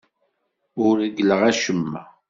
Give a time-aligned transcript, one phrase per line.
[0.83, 2.01] Ur reggleɣ acemma.